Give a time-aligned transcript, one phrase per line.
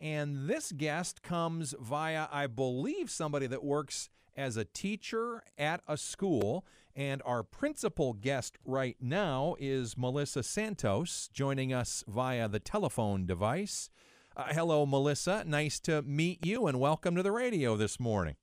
[0.00, 5.98] And this guest comes via, I believe, somebody that works as a teacher at a
[5.98, 6.64] school.
[6.96, 13.90] And our principal guest right now is Melissa Santos, joining us via the telephone device.
[14.34, 15.44] Uh, hello, Melissa.
[15.46, 18.36] Nice to meet you, and welcome to the radio this morning.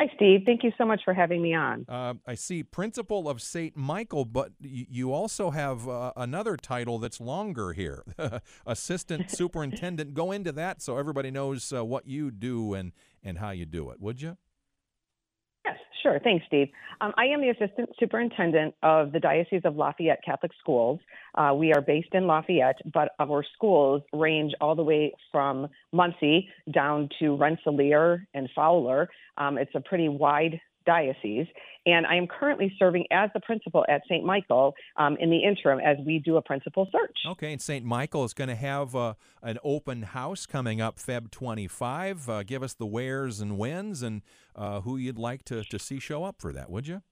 [0.00, 0.40] Hi, Steve.
[0.44, 1.84] Thank you so much for having me on.
[1.88, 3.76] Uh, I see principal of St.
[3.76, 8.02] Michael, but you also have uh, another title that's longer here
[8.66, 10.14] assistant superintendent.
[10.14, 13.90] Go into that so everybody knows uh, what you do and, and how you do
[13.90, 14.36] it, would you?
[16.04, 16.20] Sure.
[16.22, 16.68] Thanks, Steve.
[17.00, 21.00] Um, I am the assistant superintendent of the Diocese of Lafayette Catholic Schools.
[21.34, 26.46] Uh, we are based in Lafayette, but our schools range all the way from Muncie
[26.74, 29.08] down to Rensselaer and Fowler.
[29.38, 31.46] Um, it's a pretty wide diocese.
[31.86, 34.24] And I am currently serving as the principal at St.
[34.24, 37.32] Michael um, in the interim as we do a principal search.
[37.32, 37.84] Okay, and St.
[37.84, 42.28] Michael is going to have uh, an open house coming up Feb 25.
[42.28, 44.22] Uh, give us the wheres and whens and
[44.56, 47.02] uh, who you'd like to, to see show up for that, would you?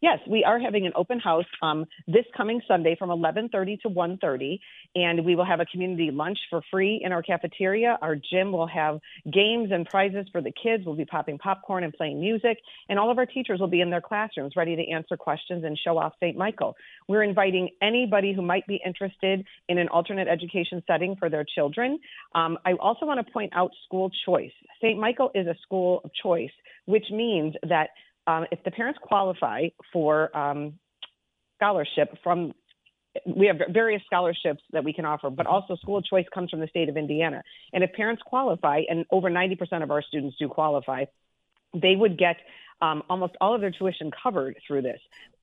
[0.00, 4.58] Yes, we are having an open house um, this coming Sunday from 11:30 to 1:30,
[4.94, 7.98] and we will have a community lunch for free in our cafeteria.
[8.02, 9.00] Our gym will have
[9.32, 10.84] games and prizes for the kids.
[10.84, 13.90] We'll be popping popcorn and playing music, and all of our teachers will be in
[13.90, 16.36] their classrooms ready to answer questions and show off St.
[16.36, 16.76] Michael.
[17.08, 21.98] We're inviting anybody who might be interested in an alternate education setting for their children.
[22.34, 24.52] Um, I also want to point out school choice.
[24.82, 24.98] St.
[24.98, 26.50] Michael is a school of choice,
[26.84, 27.90] which means that
[28.26, 30.74] um, if the parents qualify for um,
[31.56, 32.52] scholarship from
[33.24, 36.66] we have various scholarships that we can offer, but also school choice comes from the
[36.66, 37.42] state of Indiana.
[37.72, 41.06] And if parents qualify, and over 90% of our students do qualify,
[41.74, 42.36] they would get
[42.82, 45.00] um, almost all of their tuition covered through this.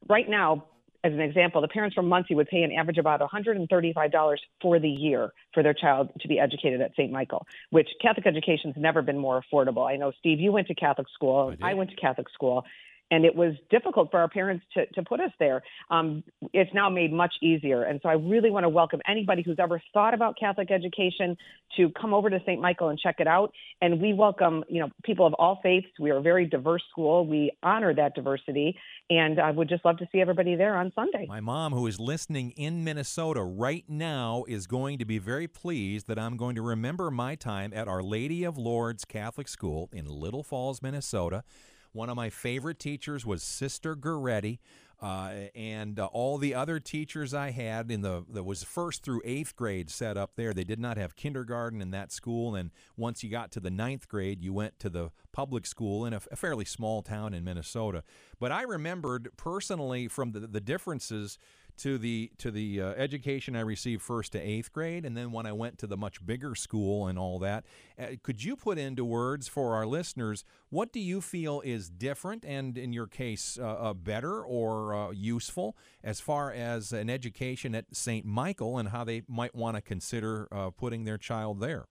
[0.08, 0.66] Right now,
[1.04, 4.80] as an example, the parents from Muncie would pay an average of about $135 for
[4.80, 7.12] the year for their child to be educated at St.
[7.12, 9.90] Michael, which Catholic education has never been more affordable.
[9.90, 11.54] I know, Steve, you went to Catholic school.
[11.62, 12.64] I, I went to Catholic school
[13.12, 15.62] and it was difficult for our parents to, to put us there.
[15.92, 16.24] Um,
[16.54, 17.84] it's now made much easier.
[17.84, 21.38] And so I really want to welcome anybody who's ever thought about Catholic education
[21.78, 22.60] to come over to St.
[22.60, 23.52] Michael and check it out.
[23.82, 25.88] And we welcome, you know, people of all faiths.
[26.00, 27.28] We are a very diverse school.
[27.28, 28.78] We honor that diversity.
[29.10, 31.26] And I would just love to see everybody there on Sunday.
[31.28, 36.08] My mom, who is listening in Minnesota right now, is going to be very pleased
[36.08, 40.06] that I'm going to remember my time at Our Lady of Lourdes Catholic School in
[40.06, 41.44] Little Falls, Minnesota.
[41.94, 44.60] One of my favorite teachers was Sister Goretti.
[45.02, 49.22] Uh, and uh, all the other teachers I had in the that was first through
[49.26, 50.54] eighth grade set up there.
[50.54, 54.08] They did not have kindergarten in that school, and once you got to the ninth
[54.08, 58.04] grade, you went to the public school in a, a fairly small town in Minnesota.
[58.40, 61.38] But I remembered personally from the, the differences
[61.78, 65.46] to the to the uh, education I received first to eighth grade, and then when
[65.46, 67.66] I went to the much bigger school and all that.
[68.00, 72.44] Uh, could you put into words for our listeners what do you feel is different,
[72.44, 77.76] and in your case, uh, uh better or uh, useful as far as an education
[77.76, 78.26] at St.
[78.26, 81.86] Michael, and how they might want to consider uh, putting their child there?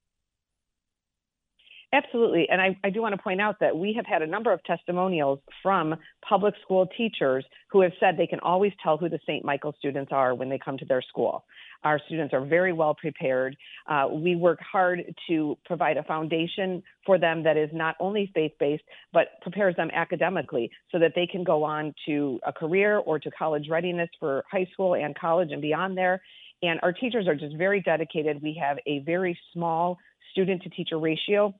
[1.94, 2.48] Absolutely.
[2.48, 4.64] And I, I, do want to point out that we have had a number of
[4.64, 5.94] testimonials from
[6.26, 9.44] public school teachers who have said they can always tell who the St.
[9.44, 11.44] Michael students are when they come to their school.
[11.84, 13.56] Our students are very well prepared.
[13.86, 18.52] Uh, we work hard to provide a foundation for them that is not only faith
[18.58, 23.19] based, but prepares them academically so that they can go on to a career or
[23.19, 26.22] to college readiness for high school and college and beyond there.
[26.62, 28.41] And our teachers are just very dedicated.
[28.41, 29.98] We have a very small
[30.31, 31.54] student to teacher ratio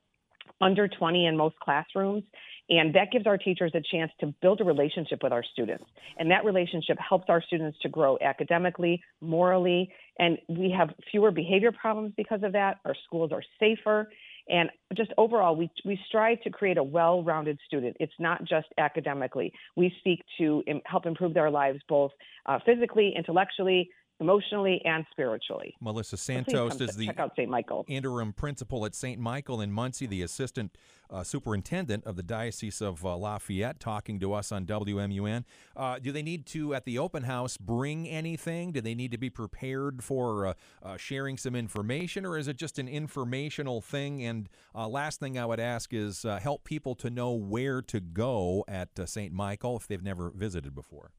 [0.63, 2.23] under 20 in most classrooms.
[2.71, 5.85] And that gives our teachers a chance to build a relationship with our students.
[6.17, 11.73] And that relationship helps our students to grow academically, morally, and we have fewer behavior
[11.73, 12.79] problems because of that.
[12.85, 14.09] Our schools are safer.
[14.49, 17.97] And just overall, we, we strive to create a well rounded student.
[18.01, 19.53] It's not just academically.
[19.77, 22.13] We seek to help improve their lives both
[22.47, 23.91] uh, physically, intellectually,
[24.23, 25.75] emotionally and spiritually.
[25.81, 27.51] Melissa Santos is the St.
[27.51, 27.85] Michael.
[27.89, 29.21] interim principal at St.
[29.21, 30.77] Michael in Muncie, the assistant
[31.11, 35.45] uh, superintendent of the Diocese of uh, Lafayette, talking to us on WMUN.
[35.77, 38.73] Uh, do they need to, at the open house, bring anything?
[38.73, 42.57] Do they need to be prepared for uh, uh, sharing some information, or is it
[42.57, 44.25] just an informational thing?
[44.25, 48.65] And uh, last thing I would ask is help people to know where to go
[48.69, 49.33] at St.
[49.33, 51.11] Michael if they've never visited before.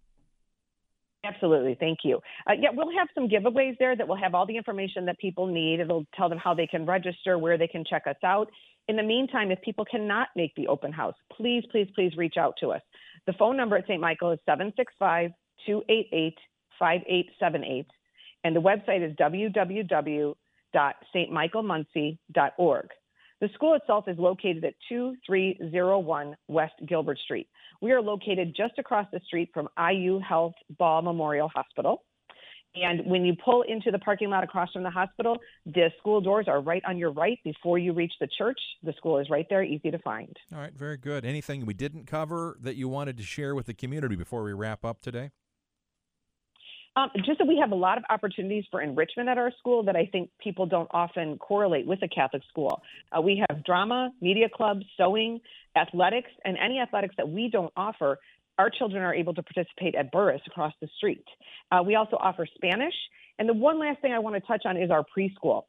[1.24, 1.76] Absolutely.
[1.80, 2.20] Thank you.
[2.48, 5.48] Uh, yeah, we'll have some giveaways there that will have all the information that people
[5.48, 5.80] need.
[5.80, 8.52] It'll tell them how they can register, where they can check us out.
[8.90, 12.56] In the meantime, if people cannot make the open house, please, please, please reach out
[12.60, 12.82] to us.
[13.26, 14.02] The phone number at St.
[14.02, 15.32] Michael is 765
[15.66, 16.38] 288
[16.78, 17.86] 5878,
[18.44, 20.36] and the website is www
[20.74, 22.90] www.stmichaelmuncie.org.
[23.44, 27.50] The school itself is located at 2301 West Gilbert Street.
[27.82, 32.06] We are located just across the street from IU Health Ball Memorial Hospital.
[32.74, 36.46] And when you pull into the parking lot across from the hospital, the school doors
[36.48, 38.60] are right on your right before you reach the church.
[38.82, 40.34] The school is right there, easy to find.
[40.54, 41.26] All right, very good.
[41.26, 44.86] Anything we didn't cover that you wanted to share with the community before we wrap
[44.86, 45.32] up today?
[46.96, 49.96] Um, just that we have a lot of opportunities for enrichment at our school that
[49.96, 52.84] I think people don't often correlate with a Catholic school.
[53.12, 55.40] Uh, we have drama, media clubs, sewing,
[55.76, 58.20] athletics, and any athletics that we don't offer.
[58.60, 61.26] Our children are able to participate at Burris across the street.
[61.72, 62.94] Uh, we also offer Spanish.
[63.40, 65.64] And the one last thing I want to touch on is our preschool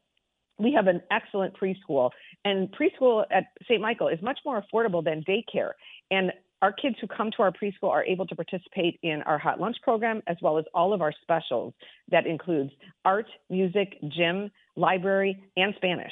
[0.57, 2.11] we have an excellent preschool
[2.43, 5.71] and preschool at st michael is much more affordable than daycare
[6.11, 6.31] and
[6.65, 9.77] our kids who come to our preschool are able to participate in our hot lunch
[9.83, 11.75] program as well as all of our specials
[12.09, 12.71] that includes
[13.05, 16.11] art, music, gym, library, and Spanish.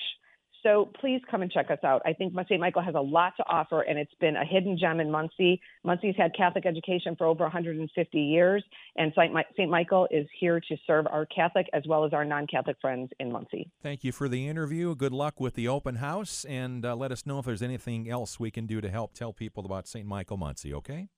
[0.63, 2.01] So please come and check us out.
[2.05, 2.59] I think St.
[2.59, 5.61] Michael has a lot to offer, and it's been a hidden gem in Muncie.
[5.83, 8.63] Muncie's had Catholic education for over 150 years,
[8.95, 9.69] and St.
[9.69, 13.29] Michael is here to serve our Catholic as well as our non Catholic friends in
[13.29, 13.69] Muncie.
[13.81, 14.95] Thank you for the interview.
[14.95, 18.39] Good luck with the open house, and uh, let us know if there's anything else
[18.39, 20.07] we can do to help tell people about St.
[20.07, 21.09] Michael Muncie, okay?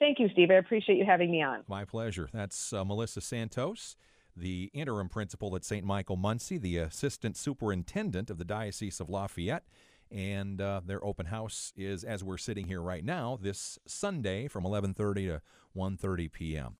[0.00, 0.50] Thank you, Steve.
[0.50, 1.62] I appreciate you having me on.
[1.68, 2.28] My pleasure.
[2.32, 3.96] That's uh, Melissa Santos
[4.36, 5.84] the interim principal at St.
[5.84, 9.64] Michael Muncie, the assistant superintendent of the Diocese of Lafayette.
[10.10, 14.64] And uh, their open house is, as we're sitting here right now, this Sunday from
[14.64, 15.42] 11:30 to
[15.76, 16.72] 1:30 p.m.